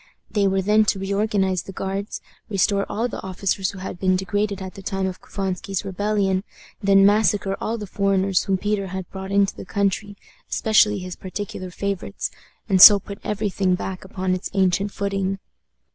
They 0.31 0.47
were 0.47 0.63
then 0.63 0.83
to 0.85 0.97
reorganize 0.97 1.61
the 1.61 1.71
Guards, 1.71 2.21
restore 2.49 2.87
all 2.89 3.07
the 3.07 3.21
officers 3.21 3.69
who 3.69 3.77
had 3.77 3.99
been 3.99 4.15
degraded 4.15 4.59
at 4.59 4.73
the 4.73 4.81
time 4.81 5.05
of 5.05 5.21
Couvansky's 5.21 5.85
rebellion, 5.85 6.43
then 6.81 7.05
massacre 7.05 7.55
all 7.61 7.77
the 7.77 7.85
foreigners 7.85 8.45
whom 8.45 8.57
Peter 8.57 8.87
had 8.87 9.07
brought 9.11 9.31
into 9.31 9.55
the 9.55 9.63
country, 9.63 10.17
especially 10.49 10.97
his 10.97 11.15
particular 11.15 11.69
favorites, 11.69 12.31
and 12.67 12.81
so 12.81 12.99
put 12.99 13.19
every 13.23 13.51
thing 13.51 13.75
back 13.75 14.03
upon 14.03 14.33
its 14.33 14.49
ancient 14.55 14.91
footing. 14.91 15.37